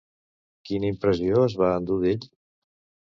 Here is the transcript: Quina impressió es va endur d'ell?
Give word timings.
Quina 0.69 0.89
impressió 0.93 1.43
es 1.49 1.57
va 1.63 1.69
endur 1.83 1.99
d'ell? 2.07 2.27